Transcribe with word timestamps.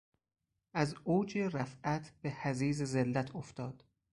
از 0.73 0.95
اوج 1.03 1.37
رفعت 1.37 2.13
به 2.21 2.29
حضیض 2.29 2.83
ذلت 2.83 3.35
افتاد. 3.35 3.83